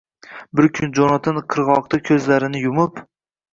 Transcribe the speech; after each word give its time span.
Bir 0.59 0.67
kuni 0.79 0.89
Jonatan 1.01 1.37
qirg‘oqda 1.55 2.01
ko‘zlarini 2.11 2.65
yumib 2.67 3.01